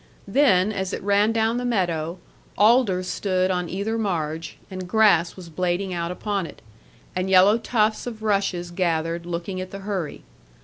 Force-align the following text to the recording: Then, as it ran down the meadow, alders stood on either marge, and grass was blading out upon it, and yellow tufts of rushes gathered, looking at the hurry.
Then, 0.27 0.71
as 0.71 0.93
it 0.93 1.03
ran 1.03 1.31
down 1.31 1.57
the 1.57 1.63
meadow, 1.63 2.17
alders 2.57 3.07
stood 3.07 3.51
on 3.51 3.69
either 3.69 3.99
marge, 3.99 4.57
and 4.71 4.89
grass 4.89 5.35
was 5.35 5.47
blading 5.51 5.93
out 5.93 6.09
upon 6.09 6.47
it, 6.47 6.63
and 7.15 7.29
yellow 7.29 7.59
tufts 7.59 8.07
of 8.07 8.23
rushes 8.23 8.71
gathered, 8.71 9.27
looking 9.27 9.61
at 9.61 9.69
the 9.69 9.81
hurry. 9.85 10.23